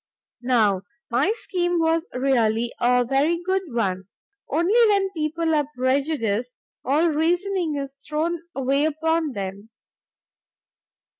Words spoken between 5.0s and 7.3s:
people are prejudiced, all